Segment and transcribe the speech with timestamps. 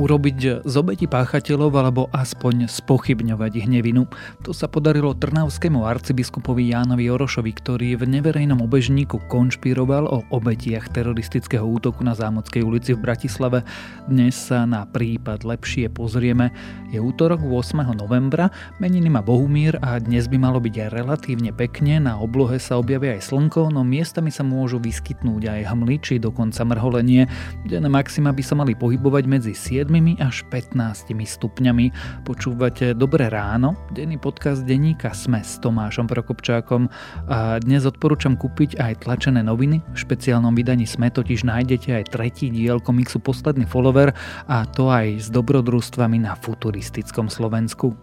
[0.00, 4.08] urobiť z obeti páchateľov alebo aspoň spochybňovať ich nevinu.
[4.48, 11.64] To sa podarilo trnavskému arcibiskupovi Jánovi Orošovi, ktorý v neverejnom obežníku konšpiroval o obetiach teroristického
[11.64, 13.68] útoku na Zámodskej ulici v Bratislave.
[14.08, 16.56] Dnes sa na prípad lepšie pozrieme.
[16.88, 17.92] Je útorok 8.
[17.92, 18.48] novembra,
[18.80, 23.16] meniny má Bohumír a dnes by malo byť aj relatívne pekne, na oblohe sa objavia
[23.16, 27.28] aj slnko, no miestami sa môžu vyskytnúť aj hmly či dokonca mrholenie.
[27.68, 29.81] Denné maxima by sa mali pohybovať medzi 7 7
[30.22, 31.90] až 15 stupňami.
[32.22, 36.86] Počúvate Dobré ráno, denný podcast denníka Sme s Tomášom Prokopčákom
[37.26, 39.82] a dnes odporúčam kúpiť aj tlačené noviny.
[39.90, 44.14] V špeciálnom vydaní Sme totiž nájdete aj tretí diel komiksu Posledný follower
[44.46, 47.98] a to aj s dobrodružstvami na futuristickom Slovensku.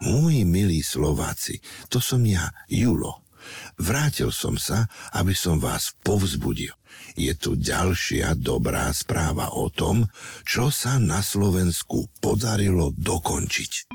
[0.00, 1.60] Moji milí Slováci,
[1.92, 3.28] to som ja, Julo.
[3.76, 6.79] Vrátil som sa, aby som vás povzbudil
[7.14, 10.06] je tu ďalšia dobrá správa o tom,
[10.46, 13.90] čo sa na Slovensku podarilo dokončiť.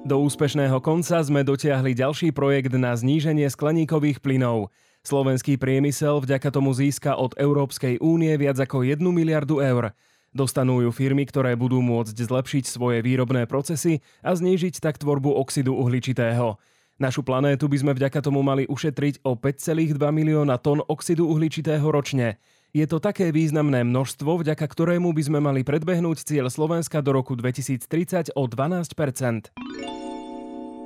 [0.00, 4.72] Do úspešného konca sme dotiahli ďalší projekt na zníženie skleníkových plynov.
[5.04, 9.92] Slovenský priemysel vďaka tomu získa od Európskej únie viac ako 1 miliardu eur.
[10.30, 15.74] Dostanú ju firmy, ktoré budú môcť zlepšiť svoje výrobné procesy a znížiť tak tvorbu oxidu
[15.74, 16.56] uhličitého.
[17.00, 22.36] Našu planétu by sme vďaka tomu mali ušetriť o 5,2 milióna tón oxidu uhličitého ročne.
[22.76, 27.34] Je to také významné množstvo, vďaka ktorému by sme mali predbehnúť cieľ Slovenska do roku
[27.34, 29.50] 2030 o 12%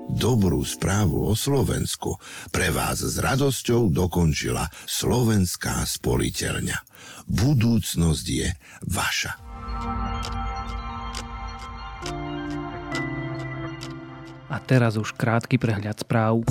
[0.04, 2.20] Dobrú správu o Slovensku
[2.52, 6.76] pre vás s radosťou dokončila Slovenská spoliteľňa.
[7.24, 8.48] Budúcnosť je
[8.84, 9.32] vaša.
[14.54, 16.46] A teraz už krátky prehľad správ.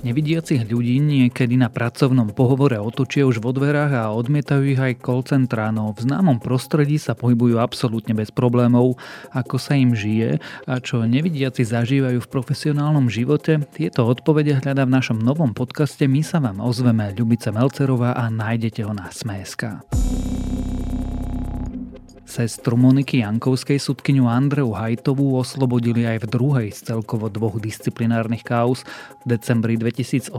[0.00, 5.20] Nevidiacich ľudí niekedy na pracovnom pohovore otočia už vo dverách a odmietajú ich aj call
[5.20, 8.96] centrá, no v známom prostredí sa pohybujú absolútne bez problémov,
[9.36, 14.94] ako sa im žije a čo nevidiaci zažívajú v profesionálnom živote, tieto odpovede hľadá v
[14.96, 19.84] našom novom podcaste My sa vám ozveme Ľubice Melcerová a nájdete ho na Sme.sk.
[22.30, 28.86] Sestru Moniky Jankovskej sudkyňu Andreu Hajtovú oslobodili aj v druhej z celkovo dvoch disciplinárnych kauz.
[29.26, 30.30] V decembri 2018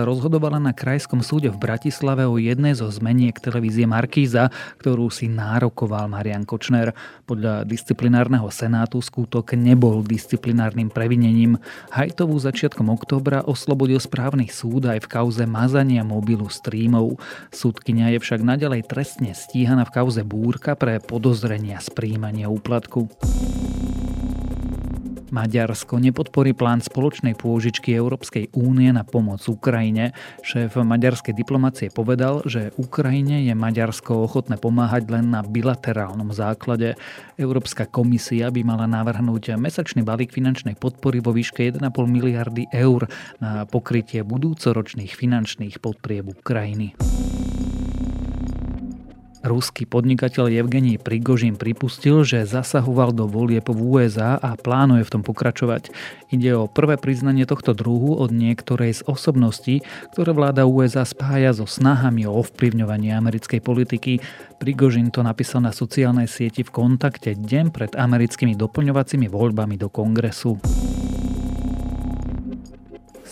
[0.00, 4.48] rozhodovala na Krajskom súde v Bratislave o jednej zo zmeniek televízie Markíza,
[4.80, 6.96] ktorú si nárokoval Marian Kočner.
[7.28, 11.60] Podľa disciplinárneho senátu skutok nebol disciplinárnym previnením.
[11.92, 17.20] Hajtovú začiatkom októbra oslobodil správny súd aj v kauze mazania mobilu streamov.
[17.52, 23.10] Súdkynia je však nadalej trestne stíhaná v kauze Búrka pre pod podozrenia z príjmania úplatku.
[25.34, 30.14] Maďarsko nepodporí plán spoločnej pôžičky Európskej únie na pomoc Ukrajine.
[30.46, 36.94] Šéf maďarskej diplomácie povedal, že Ukrajine je Maďarsko ochotné pomáhať len na bilaterálnom základe.
[37.34, 43.10] Európska komisia by mala navrhnúť mesačný balík finančnej podpory vo výške 1,5 miliardy eur
[43.42, 46.94] na pokrytie budúcoročných finančných potrieb Ukrajiny.
[49.46, 55.22] Ruský podnikateľ Evgenij Prigožin pripustil, že zasahoval do volieb v USA a plánuje v tom
[55.22, 55.94] pokračovať.
[56.34, 59.86] Ide o prvé priznanie tohto druhu od niektorej z osobností,
[60.18, 64.18] ktoré vláda USA spája so snahami o ovplyvňovanie americkej politiky.
[64.58, 70.58] Prigožin to napísal na sociálnej sieti v kontakte deň pred americkými doplňovacími voľbami do kongresu.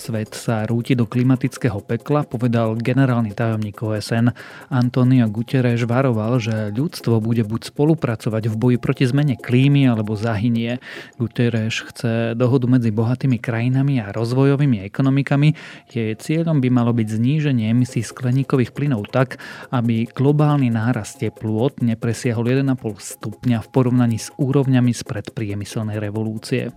[0.05, 4.37] Svet sa rúti do klimatického pekla, povedal generálny tajomník OSN.
[4.69, 10.77] Antonio Guterres varoval, že ľudstvo bude buď spolupracovať v boji proti zmene klímy alebo zahynie.
[11.17, 15.57] Guterres chce dohodu medzi bohatými krajinami a rozvojovými ekonomikami.
[15.89, 19.41] Jej cieľom by malo byť zníženie emisí skleníkových plynov tak,
[19.73, 26.77] aby globálny nárast teplôt nepresiahol 1,5 stupňa v porovnaní s úrovňami spred priemyselnej revolúcie.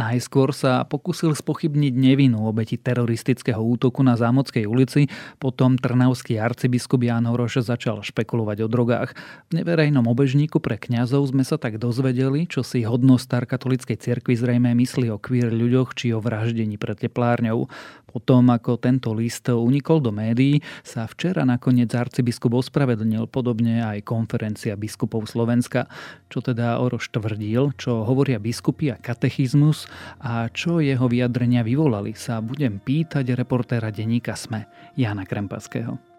[0.00, 7.28] Najskôr sa pokusil spochybniť nevinu obeti teroristického útoku na Zámodskej ulici, potom trnavský arcibiskup Ján
[7.28, 9.12] Horoš začal špekulovať o drogách.
[9.52, 14.72] V neverejnom obežníku pre kňazov sme sa tak dozvedeli, čo si hodnostar katolíckej cirkvi zrejme
[14.72, 17.68] myslí o queer ľuďoch či o vraždení pred teplárňou.
[18.08, 24.74] Potom, ako tento list unikol do médií, sa včera nakoniec arcibiskup ospravedlnil, podobne aj konferencia
[24.74, 25.86] biskupov Slovenska.
[26.26, 29.89] Čo teda Oroš tvrdil, čo hovoria biskupy a katechizmus
[30.20, 34.66] a čo jeho vyjadrenia vyvolali, sa budem pýtať reportéra denníka SME,
[34.96, 36.10] Jana Krempaského.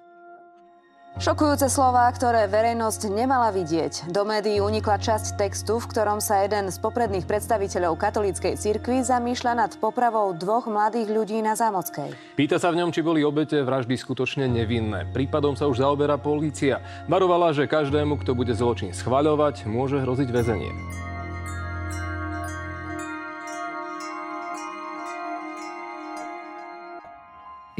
[1.19, 4.15] Šokujúce slová, ktoré verejnosť nemala vidieť.
[4.15, 9.53] Do médií unikla časť textu, v ktorom sa jeden z popredných predstaviteľov katolíckej cirkvi zamýšľa
[9.59, 12.15] nad popravou dvoch mladých ľudí na Zámockej.
[12.39, 15.03] Pýta sa v ňom, či boli obete vraždy skutočne nevinné.
[15.11, 16.79] Prípadom sa už zaoberá polícia.
[17.11, 20.71] Varovala, že každému, kto bude zločin schvaľovať, môže hroziť väzenie.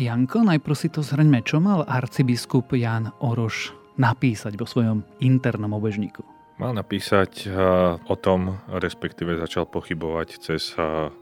[0.01, 3.69] Janko, najprv si to zhrňme, čo mal arcibiskup Jan Oroš
[4.01, 6.25] napísať vo svojom internom obežníku?
[6.57, 7.53] Mal napísať eh,
[8.01, 11.13] o tom, respektíve začal pochybovať cez eh,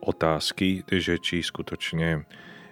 [0.00, 2.24] otázky, že či skutočne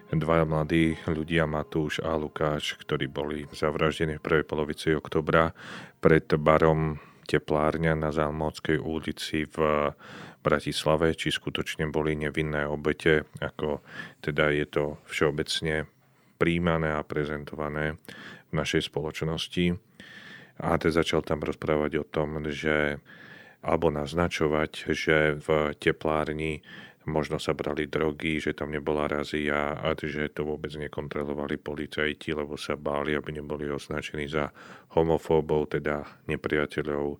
[0.08, 5.52] dvaja mladí ľudia, Matúš a Lukáš, ktorí boli zavraždení v prvej polovici oktobra
[6.00, 6.96] pred barom
[7.28, 9.56] teplárňa na Zalmockej ulici v
[10.44, 13.80] Bratislave, či skutočne boli nevinné obete, ako
[14.20, 15.88] teda je to všeobecne
[16.36, 17.96] príjmané a prezentované
[18.50, 19.72] v našej spoločnosti.
[20.60, 23.00] A teda začal tam rozprávať o tom, že
[23.64, 26.60] alebo naznačovať, že v teplárni
[27.08, 32.56] možno sa brali drogy, že tam nebola razia a že to vôbec nekontrolovali policajti, lebo
[32.56, 34.52] sa báli, aby neboli označení za
[34.96, 37.16] homofóbov, teda nepriateľov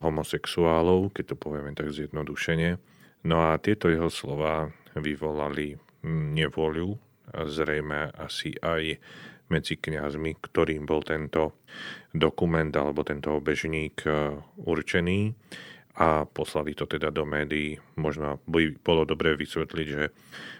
[0.00, 2.76] homosexuálov, keď to povieme tak zjednodušene.
[3.26, 5.76] No a tieto jeho slova vyvolali
[6.06, 6.94] nevôľu,
[7.34, 9.00] zrejme asi aj
[9.46, 11.62] medzi kňazmi, ktorým bol tento
[12.10, 15.30] dokument alebo tento obežník e, určený
[16.02, 17.78] a poslali to teda do médií.
[17.94, 20.10] Možno by bolo dobré vysvetliť, že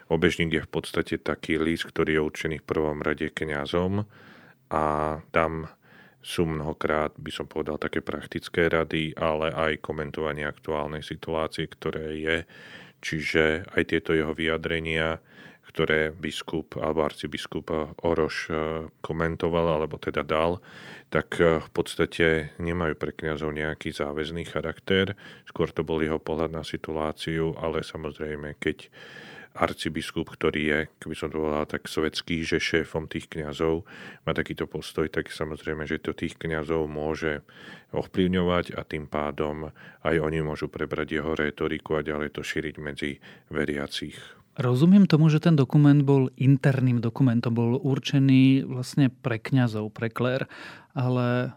[0.08, 4.06] obežník je v podstate taký list, ktorý je určený v prvom rade kňazom
[4.70, 4.84] a
[5.34, 5.66] tam
[6.26, 12.36] sú mnohokrát, by som povedal, také praktické rady, ale aj komentovanie aktuálnej situácie, ktoré je.
[12.98, 15.22] Čiže aj tieto jeho vyjadrenia,
[15.70, 17.70] ktoré biskup alebo arcibiskup
[18.02, 18.56] Oroš eh,
[19.06, 20.58] komentoval, alebo teda dal,
[21.14, 25.14] tak eh, v podstate nemajú pre kniazov nejaký záväzný charakter.
[25.46, 28.90] Skôr to bol jeho pohľad na situáciu, ale samozrejme, keď
[29.56, 33.88] arcibiskup, ktorý je, keby som to volal tak svetský, že šéfom tých kňazov
[34.28, 37.40] má takýto postoj, tak samozrejme, že to tých kňazov môže
[37.96, 39.72] ovplyvňovať a tým pádom
[40.04, 43.18] aj oni môžu prebrať jeho retoriku a ďalej to šíriť medzi
[43.48, 44.16] veriacich.
[44.56, 50.48] Rozumiem tomu, že ten dokument bol interným dokumentom, bol určený vlastne pre kňazov, pre klér,
[50.96, 51.52] ale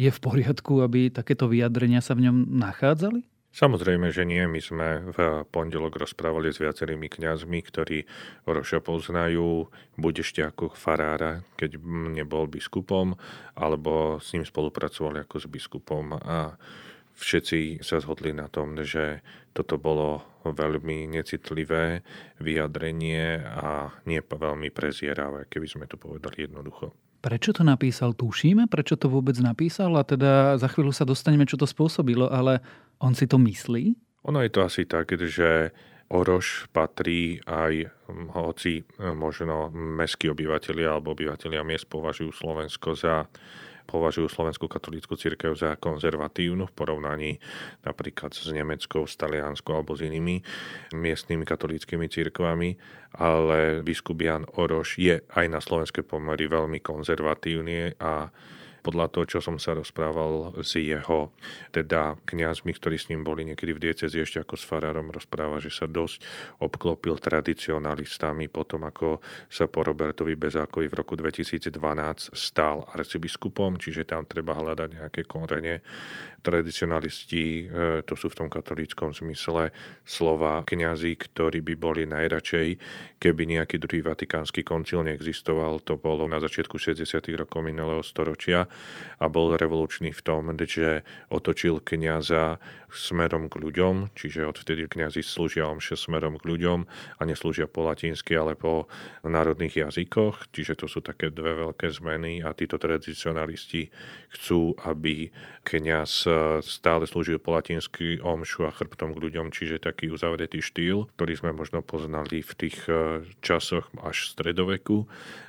[0.00, 3.26] je v poriadku, aby takéto vyjadrenia sa v ňom nachádzali?
[3.48, 4.44] Samozrejme, že nie.
[4.44, 5.18] My sme v
[5.48, 8.04] pondelok rozprávali s viacerými kňazmi, ktorí
[8.44, 11.80] Oroša poznajú, buď ešte ako farára, keď
[12.12, 13.16] nebol biskupom,
[13.56, 16.60] alebo s ním spolupracovali ako s biskupom a
[17.18, 22.06] všetci sa zhodli na tom, že toto bolo veľmi necitlivé
[22.38, 27.07] vyjadrenie a nie veľmi prezieravé, keby sme to povedali jednoducho.
[27.18, 28.14] Prečo to napísal?
[28.14, 32.62] Tušíme, prečo to vôbec napísal a teda za chvíľu sa dostaneme, čo to spôsobilo, ale
[33.02, 33.98] on si to myslí?
[34.30, 35.74] Ono je to asi tak, že
[36.08, 37.90] Oroš patrí aj,
[38.32, 38.80] hoci
[39.12, 43.28] možno mestskí obyvateľia alebo obyvateľia miest považujú Slovensko za
[43.88, 47.30] považujú Slovenskú katolícku církev za konzervatívnu v porovnaní
[47.80, 50.44] napríklad s Nemeckou, s Talianskou alebo s inými
[50.92, 52.76] miestnymi katolíckými církvami,
[53.16, 58.28] ale biskup Jan Oroš je aj na slovenské pomery veľmi konzervatívny a
[58.88, 61.28] podľa toho, čo som sa rozprával s jeho
[61.76, 65.68] teda kňazmi, ktorí s ním boli niekedy v diecezi ešte ako s farárom, rozpráva, že
[65.68, 66.24] sa dosť
[66.64, 69.20] obklopil tradicionalistami potom, ako
[69.52, 71.68] sa po Robertovi Bezákovi v roku 2012
[72.32, 75.84] stal arcibiskupom, čiže tam treba hľadať nejaké korene.
[76.40, 79.68] Tradicionalisti, e, to sú v tom katolíckom zmysle
[80.08, 82.68] slova kňazí, ktorí by boli najradšej,
[83.20, 85.82] keby nejaký druhý vatikánsky koncil neexistoval.
[85.84, 87.36] To bolo na začiatku 60.
[87.36, 88.70] rokov minulého storočia
[89.18, 95.68] a bol revolučný v tom, že otočil kniaza smerom k ľuďom, čiže odvtedy kniazy slúžia
[95.68, 96.88] omše smerom k ľuďom
[97.20, 98.88] a neslúžia po latinsky, ale po
[99.26, 103.92] národných jazykoch, čiže to sú také dve veľké zmeny a títo tradicionalisti
[104.32, 105.28] chcú, aby
[105.68, 106.24] kniaz
[106.64, 111.50] stále slúžil po latinsky omšu a chrbtom k ľuďom, čiže taký uzavretý štýl, ktorý sme
[111.52, 115.04] možno poznali v tých eh, časoch až stredoveku.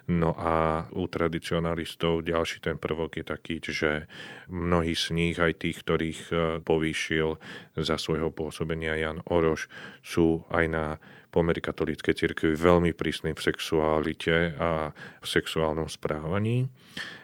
[0.10, 3.92] No a u tradicionalistov ďalší ten prvok je taký, že
[4.48, 7.36] mnohí z nich, aj tých, ktorých e, povýšil
[7.76, 9.68] za svojho pôsobenia Jan Oroš,
[10.02, 10.86] sú aj na
[11.30, 16.72] pomery katolíckej cirkvi veľmi prísni v sexualite a v sexuálnom správaní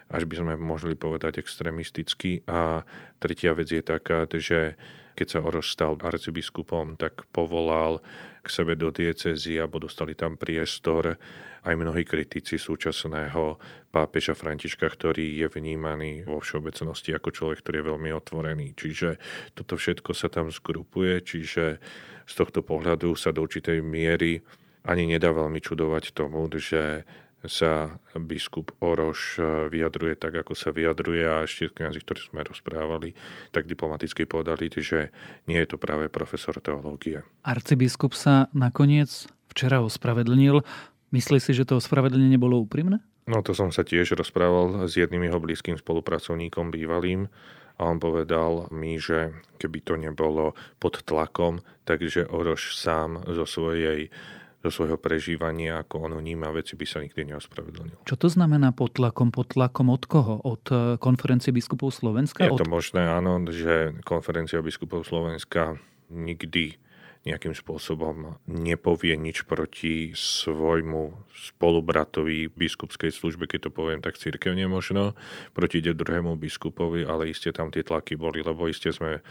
[0.06, 2.46] až by sme mohli povedať extrémisticky.
[2.46, 2.86] A
[3.18, 4.78] tretia vec je taká, že
[5.16, 8.04] keď sa Oroš stal arcibiskupom, tak povolal
[8.44, 11.18] k sebe do diecezy alebo dostali tam priestor
[11.66, 13.58] aj mnohí kritici súčasného
[13.90, 18.68] pápeža Františka, ktorý je vnímaný vo všeobecnosti ako človek, ktorý je veľmi otvorený.
[18.78, 19.18] Čiže
[19.58, 21.82] toto všetko sa tam zgrupuje, čiže
[22.30, 24.46] z tohto pohľadu sa do určitej miery
[24.86, 27.10] ani nedá veľmi čudovať tomu, že
[27.48, 29.40] sa biskup Oroš
[29.72, 33.14] vyjadruje tak, ako sa vyjadruje a ešte kniazy, ktorí sme rozprávali,
[33.54, 35.14] tak diplomaticky povedali, že
[35.46, 37.22] nie je to práve profesor teológie.
[37.46, 40.66] Arcibiskup sa nakoniec včera ospravedlnil.
[41.14, 43.00] Myslí si, že to ospravedlnenie bolo úprimné?
[43.26, 47.26] No to som sa tiež rozprával s jedným jeho blízkym spolupracovníkom bývalým
[47.76, 51.60] a on povedal mi, že keby to nebolo pod tlakom,
[51.90, 54.14] takže Oroš sám zo svojej
[54.66, 58.02] zo svojho prežívania, ako on vníma veci, by sa nikdy neospravedlnil.
[58.02, 59.30] Čo to znamená pod tlakom?
[59.30, 60.42] Pod tlakom od koho?
[60.42, 62.42] Od e, konferencie biskupov Slovenska?
[62.42, 62.58] Je od...
[62.58, 65.78] to možné, áno, že konferencia biskupov Slovenska
[66.10, 66.82] nikdy
[67.26, 75.18] nejakým spôsobom nepovie nič proti svojmu spolubratovi biskupskej službe, keď to poviem tak cirkevne možno,
[75.58, 79.26] proti druhému biskupovi, ale iste tam tie tlaky boli, lebo iste sme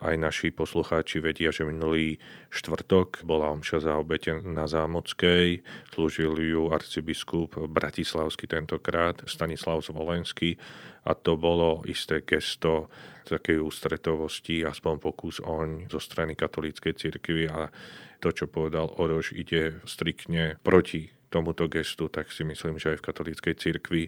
[0.00, 2.16] aj naši poslucháči vedia, že minulý
[2.48, 5.60] štvrtok bola omša za obete na Zámockej,
[5.92, 10.56] slúžil ju arcibiskup Bratislavský tentokrát, Stanislav Zvolenský.
[11.04, 12.92] A to bolo isté gesto
[13.24, 17.48] takej ústretovosti, aspoň pokus oň zo strany katolíckej cirkvi.
[17.48, 17.72] A
[18.20, 23.06] to, čo povedal Oroš, ide striktne proti tomuto gestu, tak si myslím, že aj v
[23.06, 24.02] katolíckej cirkvi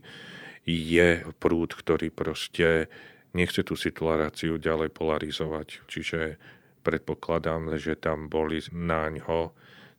[0.66, 1.08] je
[1.38, 2.90] prúd, ktorý proste
[3.32, 5.84] nechce tú situáciu ďalej polarizovať.
[5.88, 6.36] Čiže
[6.84, 9.52] predpokladám, že tam boli na ňo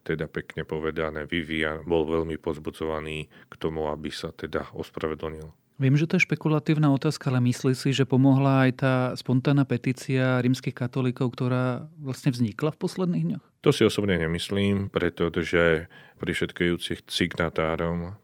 [0.03, 5.47] teda pekne povedané, Vivian bol veľmi pozbudzovaný k tomu, aby sa teda ospravedlnil.
[5.81, 10.37] Viem, že to je špekulatívna otázka, ale myslí si, že pomohla aj tá spontánna petícia
[10.43, 13.45] rímskych katolíkov, ktorá vlastne vznikla v posledných dňoch?
[13.65, 15.89] To si osobne nemyslím, pretože
[16.21, 18.19] pri všetkejúcich signatárom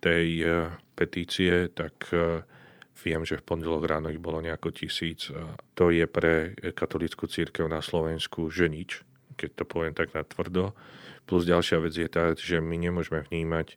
[0.00, 2.40] tej eh, petície, tak eh,
[3.02, 5.28] Viem, že v pondelok ráno ich bolo nejako tisíc.
[5.34, 9.02] A to je pre katolickú církev na Slovensku že nič,
[9.34, 10.72] keď to poviem tak na tvrdo.
[11.26, 13.74] Plus ďalšia vec je tá, že my nemôžeme vnímať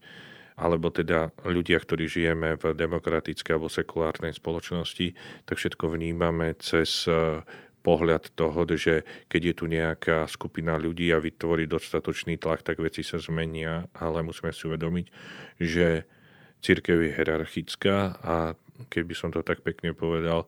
[0.57, 5.13] alebo teda ľudia, ktorí žijeme v demokratickej alebo sekulárnej spoločnosti,
[5.45, 7.45] tak všetko vnímame cez e,
[7.85, 13.05] pohľad toho, že keď je tu nejaká skupina ľudí a vytvorí dostatočný tlak, tak veci
[13.05, 15.05] sa zmenia, ale musíme si uvedomiť,
[15.61, 16.09] že
[16.65, 18.57] církev je hierarchická a
[18.89, 20.45] keby som to tak pekne povedal,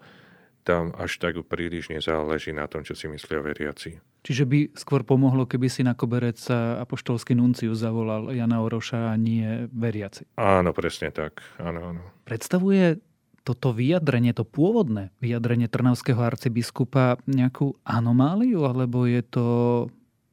[0.68, 3.98] tam až tak príliš nezáleží na tom, čo si myslia veriaci.
[4.22, 9.66] Čiže by skôr pomohlo, keby si na koberec apoštolský nunciu zavolal Jana Oroša a nie
[9.72, 10.28] veriaci.
[10.36, 11.40] Áno, presne tak.
[11.58, 12.02] Áno, áno.
[12.28, 13.00] Predstavuje
[13.48, 19.48] toto vyjadrenie, to pôvodné vyjadrenie trnavského arcibiskupa nejakú anomáliu, alebo je to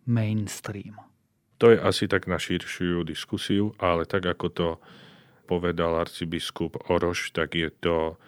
[0.04, 1.00] mainstream?
[1.62, 4.68] To je asi tak na širšiu diskusiu, ale tak ako to
[5.46, 8.18] povedal arcibiskup Oroš, tak je to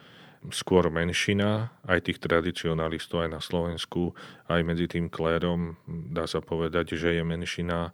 [0.55, 4.15] skôr menšina aj tých tradicionalistov aj na Slovensku,
[4.47, 7.91] aj medzi tým klérom dá sa povedať, že je menšina,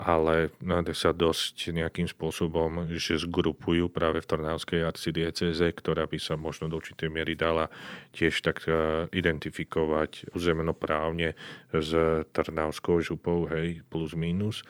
[0.00, 0.50] ale
[0.96, 6.82] sa dosť nejakým spôsobom, že zgrupujú práve v Trnavskej arcidieceze, ktorá by sa možno do
[6.82, 7.70] určitej miery dala
[8.10, 11.38] tiež tak e, identifikovať územnoprávne
[11.70, 11.90] s
[12.34, 14.66] Trnavskou župou, hej, plus minus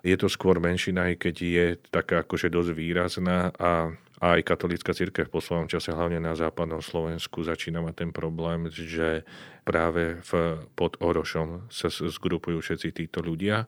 [0.00, 5.28] je to skôr menšina, aj keď je taká akože dosť výrazná a aj katolícka církev
[5.28, 9.24] v poslednom čase, hlavne na západnom Slovensku, začína mať ten problém, že
[9.64, 13.64] práve v, pod Orošom sa zgrupujú všetci títo ľudia.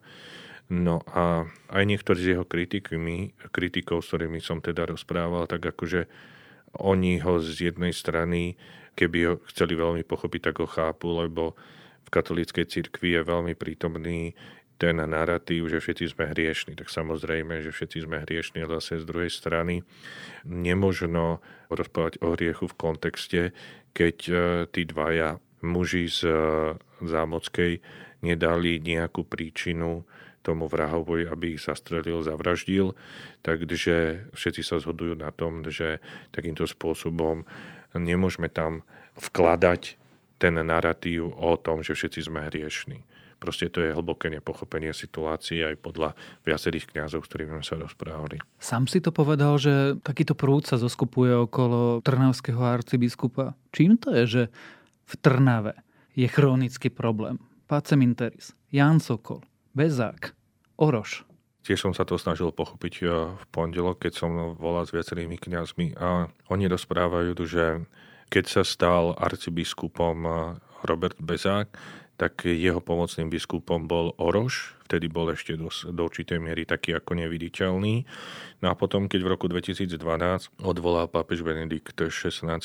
[0.69, 6.05] No a aj niektorí z jeho kritikmi, kritikov, s ktorými som teda rozprával, tak akože
[6.77, 8.53] oni ho z jednej strany,
[8.93, 11.57] keby ho chceli veľmi pochopiť, tak ho chápu, lebo
[12.05, 14.37] v katolíckej cirkvi je veľmi prítomný
[14.83, 19.07] ten narratív, že všetci sme hriešni, tak samozrejme, že všetci sme hriešni, ale zase z
[19.07, 19.79] druhej strany
[20.43, 21.39] nemožno
[21.71, 23.41] rozprávať o hriechu v kontexte,
[23.95, 24.33] keď e,
[24.67, 26.35] tí dvaja muži z e,
[26.99, 27.79] Zámockej
[28.27, 30.03] nedali nejakú príčinu
[30.43, 32.91] tomu vrahovi, aby ich zastrelil, zavraždil.
[33.39, 36.03] Takže všetci sa zhodujú na tom, že
[36.35, 37.47] takýmto spôsobom
[37.95, 38.83] nemôžeme tam
[39.15, 39.95] vkladať
[40.43, 43.07] ten narratív o tom, že všetci sme hriešni.
[43.43, 46.15] Proste to je hlboké nepochopenie situácií aj podľa
[46.47, 48.39] viacerých kňazov, s ktorými sme sa rozprávali.
[48.55, 53.59] Sám si to povedal, že takýto prúd sa zoskupuje okolo trnavského arcibiskupa.
[53.75, 54.43] Čím to je, že
[55.03, 55.75] v Trnave
[56.15, 57.35] je chronický problém?
[57.67, 59.43] Paceminteris, Jan Sokol,
[59.75, 60.31] Bezák,
[60.79, 61.27] Oroš.
[61.63, 65.99] Tiež som sa to snažil pochopiť eh, v pondelok, keď som volal s viacerými kňazmi
[65.99, 67.83] a oni rozprávajú, že
[68.31, 70.33] keď sa stal arcibiskupom eh,
[70.83, 71.71] Robert Bezák,
[72.13, 77.17] tak jeho pomocným biskupom bol Oroš, vtedy bol ešte do, do určitej miery taký ako
[77.17, 78.05] neviditeľný.
[78.61, 79.97] No a potom, keď v roku 2012
[80.61, 82.61] odvolal pápež Benedikt XVI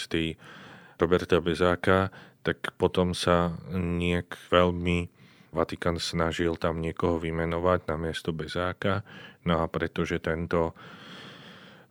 [1.01, 2.13] Roberta Bezáka,
[2.45, 5.09] tak potom sa niek veľmi
[5.49, 9.01] Vatikán snažil tam niekoho vymenovať na miesto Bezáka,
[9.49, 10.77] no a pretože tento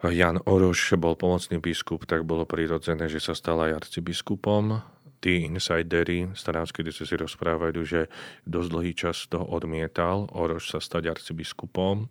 [0.05, 4.77] Jan Oroš bol pomocný biskup, tak bolo prirodzené, že sa stal aj arcibiskupom
[5.17, 8.01] tí insidery staránskej diecezy rozprávajú, že
[8.45, 12.05] dosť dlhý čas to odmietal, Oroš sa stať arcibiskupom,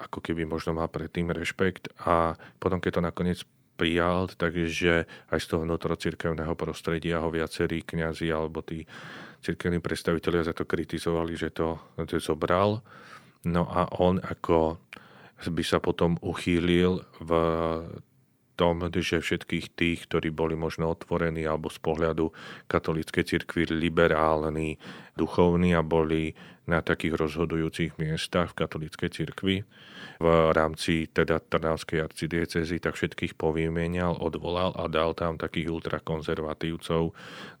[0.00, 3.38] ako keby možno mal predtým rešpekt a potom, keď to nakoniec
[3.76, 8.84] prijal, takže aj z toho vnútrocirkevného prostredia ho viacerí kňazi alebo tí
[9.42, 12.84] cirkevní predstavitelia za to kritizovali, že to, to zobral.
[13.42, 14.78] No a on ako
[15.42, 17.30] by sa potom uchýlil v
[18.62, 22.30] tom, že všetkých tých, ktorí boli možno otvorení alebo z pohľadu
[22.70, 24.78] katolíckej cirkvi liberálni,
[25.18, 26.30] duchovní a boli
[26.70, 29.66] na takých rozhodujúcich miestach v katolíckej cirkvi
[30.22, 37.10] v rámci teda Trnavskej arcidiecezy, tak všetkých povymienial, odvolal a dal tam takých ultrakonzervatívcov,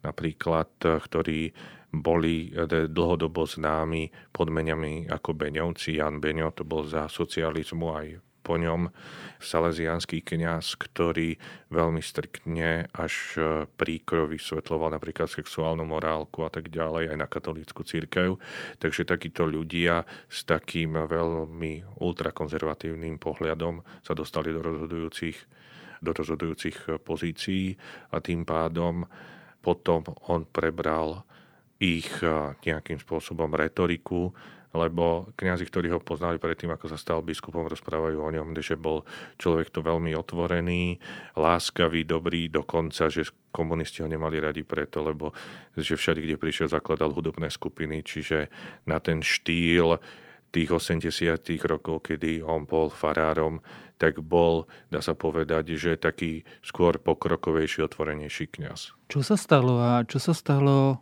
[0.06, 1.50] napríklad, ktorí
[1.90, 5.98] boli e, dlhodobo známi pod meňami ako Beňovci.
[5.98, 8.90] Jan Beňo, to bol za socializmu aj po ňom
[9.38, 11.38] salesianský kňaz, ktorý
[11.70, 17.82] veľmi striktne až e, príkro vysvetloval napríklad sexuálnu morálku a tak ďalej aj na katolícku
[17.82, 18.38] církev.
[18.78, 25.38] Takže takíto ľudia s takým veľmi ultrakonzervatívnym pohľadom sa dostali do rozhodujúcich,
[26.02, 27.74] do rozhodujúcich pozícií
[28.14, 29.06] a tým pádom
[29.62, 31.22] potom on prebral
[31.82, 34.30] ich e, nejakým spôsobom retoriku,
[34.72, 39.04] lebo kňazi, ktorí ho poznali predtým, ako sa stal biskupom, rozprávajú o ňom, že bol
[39.36, 40.96] človek to veľmi otvorený,
[41.36, 45.36] láskavý, dobrý, dokonca, že komunisti ho nemali radi preto, lebo
[45.76, 48.48] že všade, kde prišiel, zakladal hudobné skupiny, čiže
[48.88, 50.00] na ten štýl
[50.52, 51.08] tých 80
[51.64, 53.64] rokov, kedy on bol farárom,
[53.96, 58.92] tak bol, dá sa povedať, že taký skôr pokrokovejší, otvorenejší kňaz.
[59.08, 61.00] Čo sa stalo a čo sa stalo,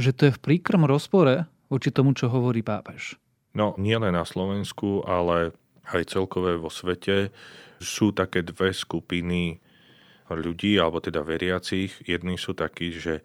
[0.00, 3.16] že to je v príkrom rozpore voči tomu, čo hovorí pápež?
[3.56, 5.56] No, nielen na Slovensku, ale
[5.88, 7.32] aj celkové vo svete
[7.80, 9.56] sú také dve skupiny
[10.28, 11.92] ľudí, alebo teda veriacich.
[12.04, 13.20] Jedni sú takí, že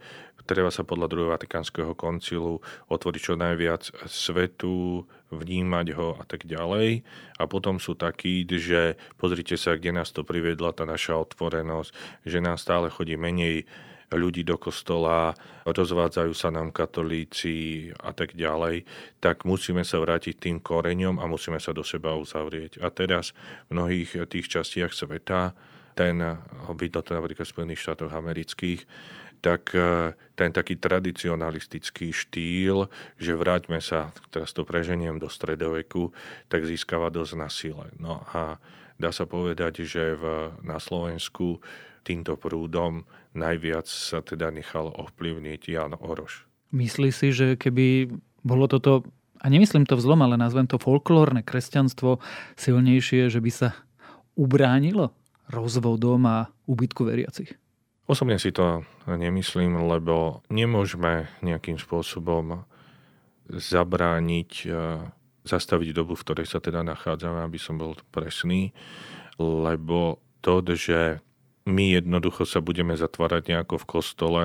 [0.47, 7.03] treba sa podľa druhého Vatikánskeho koncilu otvoriť čo najviac svetu, vnímať ho a tak ďalej.
[7.39, 11.91] A potom sú takí, že pozrite sa, kde nás to priviedla tá naša otvorenosť,
[12.23, 13.67] že nás stále chodí menej
[14.13, 15.36] ľudí do kostola,
[15.67, 18.88] rozvádzajú sa nám katolíci a tak ďalej,
[19.20, 22.80] tak musíme sa vrátiť tým koreňom a musíme sa do seba uzavrieť.
[22.80, 23.36] A teraz
[23.67, 25.52] v mnohých tých častiach sveta,
[25.98, 26.22] ten,
[26.78, 28.86] vidno to napríklad v Spojených štátoch amerických,
[29.41, 32.89] tak e, ten taký tradicionalistický štýl,
[33.22, 36.10] že vráťme sa, teraz to preženiem do stredoveku,
[36.50, 37.88] tak získava dosť na sile.
[38.02, 38.58] No a
[38.98, 41.62] dá sa povedať, že v, na Slovensku
[42.02, 43.04] týmto prúdom
[43.38, 46.50] najviac sa teda nechal ovplyvniť Jan Oroš.
[46.73, 48.12] Myslí si, že keby
[48.43, 52.19] bolo toto, a nemyslím to vzlom, ale nazvem to folklórne kresťanstvo
[52.58, 53.69] silnejšie, že by sa
[54.34, 55.13] ubránilo
[55.47, 57.56] rozvodom a úbytku veriacich?
[58.08, 62.63] Osobne si to nemyslím, lebo nemôžeme nejakým spôsobom
[63.52, 64.71] zabrániť, e,
[65.43, 68.71] zastaviť dobu, v ktorej sa teda nachádzame, aby som bol presný,
[69.39, 71.19] lebo to, že
[71.67, 74.43] my jednoducho sa budeme zatvárať nejako v kostole,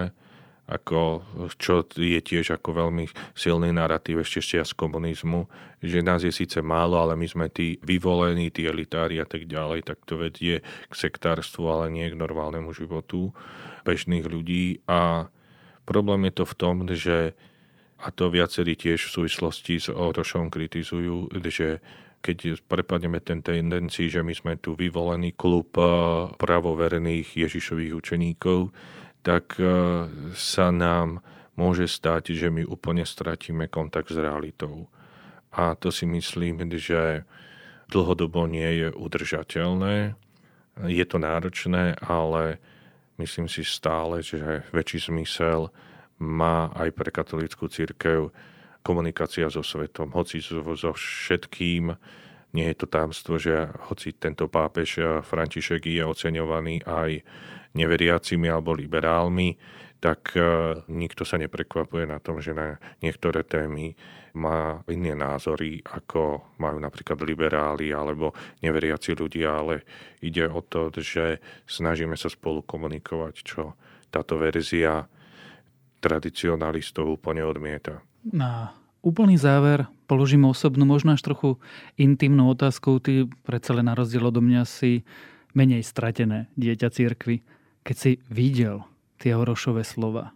[0.67, 1.27] ako,
[1.59, 5.51] čo je tiež ako veľmi silný narratív ešte z komunizmu,
[5.83, 9.87] že nás je síce málo, ale my sme tí vyvolení, tí elitári a tak ďalej,
[9.87, 13.35] tak to vedie k sektárstvu, ale nie k normálnemu životu
[13.83, 14.81] bežných ľudí.
[14.87, 15.27] A
[15.83, 17.35] problém je to v tom, že
[18.03, 21.79] a to viacerí tiež v súvislosti s Orošom kritizujú, že
[22.23, 25.87] keď prepadneme ten tendencii, že my sme tu vyvolený klub eh,
[26.39, 28.71] pravoverených Ježišových učeníkov,
[29.27, 29.67] tak eh,
[30.33, 31.21] sa nám
[31.59, 34.89] môže stať, že my úplne stratíme kontakt s realitou.
[35.53, 37.29] A to si myslím, že
[37.93, 40.17] dlhodobo nie je udržateľné.
[40.89, 42.57] Je to náročné, ale
[43.21, 45.69] myslím si stále, že väčší zmysel
[46.17, 48.33] má aj pre katolícku církev
[48.83, 51.95] komunikácia so svetom, hoci so, so všetkým,
[52.53, 57.25] nie je to támstvo, že hoci tento pápež František je oceňovaný aj
[57.73, 59.57] neveriacimi alebo liberálmi,
[60.03, 60.43] tak eh,
[60.91, 63.95] nikto sa neprekvapuje na tom, že na niektoré témy
[64.35, 69.87] má iné názory, ako majú napríklad liberáli alebo neveriaci ľudia, ale
[70.19, 73.79] ide o to, že snažíme sa spolu komunikovať, čo
[74.11, 75.07] táto verzia
[76.03, 78.03] tradicionalistov úplne odmieta.
[78.29, 81.59] Na úplný záver položím osobnú, možno až trochu
[81.99, 83.03] intimnú otázku.
[83.03, 85.03] Ty predsa len na rozdiel odo mňa si
[85.57, 87.43] menej stratené dieťa církvy.
[87.83, 88.87] Keď si videl
[89.19, 90.31] tie Orošové slova,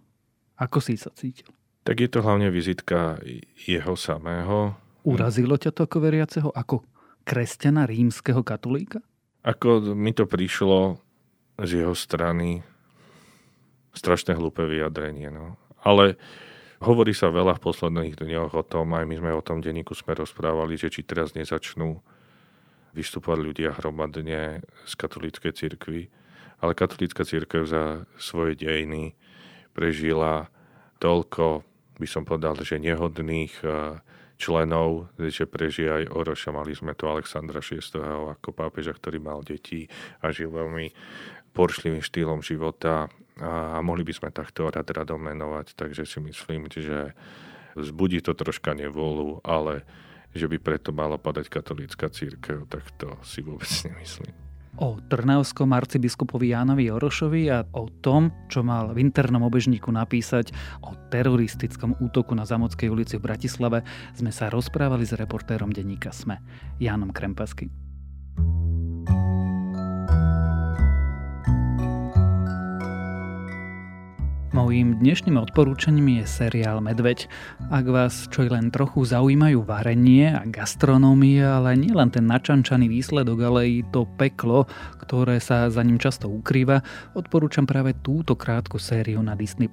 [0.59, 1.47] ako si sa cítil?
[1.87, 3.23] Tak je to hlavne vizitka
[3.55, 4.75] jeho samého.
[5.07, 6.49] Urazilo ťa to ako veriaceho?
[6.51, 6.83] Ako
[7.23, 8.99] kresťana rímskeho katolíka?
[9.47, 10.99] Ako mi to prišlo
[11.63, 12.67] z jeho strany
[13.95, 15.31] strašne hlúpe vyjadrenie.
[15.31, 15.55] No.
[15.87, 16.19] Ale
[16.83, 20.17] hovorí sa veľa v posledných dňoch o tom, aj my sme o tom denníku sme
[20.17, 22.01] rozprávali, že či teraz nezačnú
[22.97, 26.09] vystúpať ľudia hromadne z katolíckej cirkvi.
[26.65, 29.13] Ale katolícka církev za svoje dejiny
[29.77, 30.49] prežila
[31.05, 31.61] toľko
[32.01, 34.01] by som povedal, že nehodných eh,
[34.41, 36.53] členov, že prežije aj Oroša.
[36.53, 37.81] Mali sme tu Alexandra VI.
[38.37, 39.89] ako pápeža, ktorý mal deti
[40.21, 40.93] a žil veľmi
[41.57, 43.09] poršlivým štýlom života
[43.41, 47.13] a mohli by sme takto rad radom menovať, takže si myslím, že
[47.77, 49.85] zbudí to troška nevolu, ale
[50.33, 54.47] že by preto mala padať katolícka církev, tak to si vôbec nemyslím
[54.77, 60.53] o trnavskom arcibiskupovi Jánovi Orošovi a o tom, čo mal v internom obežníku napísať
[60.85, 66.41] o teroristickom útoku na Zamockej ulici v Bratislave, sme sa rozprávali s reportérom denníka SME,
[66.77, 67.86] Jánom Krempaským.
[74.67, 77.31] Mojím dnešným odporúčaním je seriál Medveď.
[77.71, 83.61] Ak vás čo len trochu zaujímajú varenie a gastronómia, ale nielen ten načančaný výsledok, ale
[83.63, 84.67] i to peklo,
[84.99, 86.83] ktoré sa za ním často ukrýva,
[87.15, 89.71] odporúčam práve túto krátku sériu na Disney+.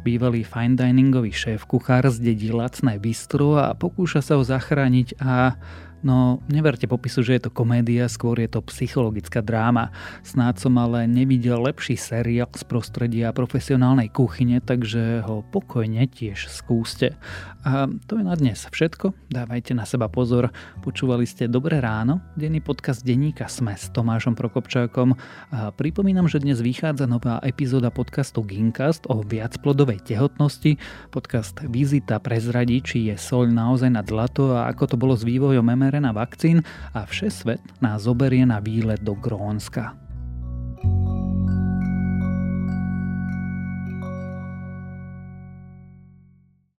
[0.00, 5.60] Bývalý fine diningový šéf kuchár zdedí lacné bistro a pokúša sa ho zachrániť a
[6.02, 9.94] No, neverte popisu, že je to komédia, skôr je to psychologická dráma.
[10.26, 17.14] Snáď som ale nevidel lepší seriál z prostredia profesionálnej kuchyne, takže ho pokojne tiež skúste.
[17.62, 19.14] A to je na dnes všetko.
[19.30, 20.50] Dávajte na seba pozor.
[20.82, 25.14] Počúvali ste Dobré ráno, denný podcast denníka Sme s Tomášom Prokopčákom.
[25.54, 30.82] A pripomínam, že dnes vychádza nová epizóda podcastu Gincast o viacplodovej tehotnosti.
[31.14, 35.62] Podcast Vizita prezradí, či je soľ naozaj nad zlato a ako to bolo s vývojom
[35.62, 36.62] MR mRNA vakcín
[36.94, 40.01] a všesvet nás zoberie na výlet do Grónska.